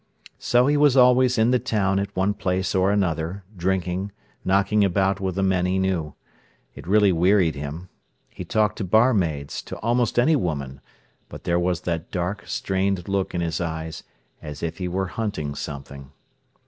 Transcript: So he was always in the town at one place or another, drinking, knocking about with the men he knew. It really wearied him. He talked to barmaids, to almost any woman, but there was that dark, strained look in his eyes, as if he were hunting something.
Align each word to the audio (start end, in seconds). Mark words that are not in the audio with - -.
So 0.39 0.65
he 0.65 0.77
was 0.77 0.97
always 0.97 1.37
in 1.37 1.51
the 1.51 1.59
town 1.59 1.99
at 1.99 2.15
one 2.15 2.33
place 2.33 2.73
or 2.73 2.89
another, 2.89 3.43
drinking, 3.55 4.11
knocking 4.43 4.83
about 4.83 5.19
with 5.19 5.35
the 5.35 5.43
men 5.43 5.67
he 5.67 5.77
knew. 5.77 6.15
It 6.73 6.87
really 6.87 7.11
wearied 7.11 7.53
him. 7.53 7.87
He 8.31 8.43
talked 8.43 8.79
to 8.79 8.83
barmaids, 8.83 9.61
to 9.61 9.77
almost 9.77 10.17
any 10.17 10.35
woman, 10.35 10.81
but 11.29 11.43
there 11.43 11.59
was 11.59 11.81
that 11.81 12.09
dark, 12.09 12.47
strained 12.47 13.07
look 13.07 13.35
in 13.35 13.41
his 13.41 13.61
eyes, 13.61 14.01
as 14.41 14.63
if 14.63 14.79
he 14.79 14.87
were 14.87 15.05
hunting 15.05 15.53
something. 15.53 16.11